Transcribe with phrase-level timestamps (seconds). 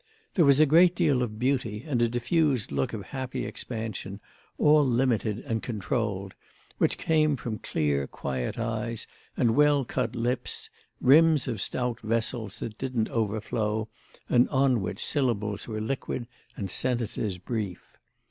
[0.33, 4.19] There was a great deal of beauty and a diffused look of happy expansion,
[4.57, 6.33] all limited and controlled,
[6.79, 9.05] which came from clear quiet eyes
[9.37, 13.89] and well cut lips, rims of stout vessels that didn't overflow
[14.27, 16.25] and on which syllables were liquid
[16.57, 17.99] and sentences brief.